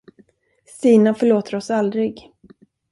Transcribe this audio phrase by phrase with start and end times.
[0.65, 2.31] Stina förlåter oss aldrig.